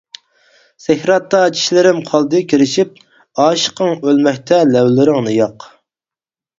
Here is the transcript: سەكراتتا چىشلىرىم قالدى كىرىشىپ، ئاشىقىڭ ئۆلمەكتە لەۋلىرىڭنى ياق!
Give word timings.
سەكراتتا 0.85 1.41
چىشلىرىم 1.57 2.01
قالدى 2.09 2.43
كىرىشىپ، 2.55 2.99
ئاشىقىڭ 3.45 3.97
ئۆلمەكتە 4.01 4.63
لەۋلىرىڭنى 4.75 5.41
ياق! 5.41 5.73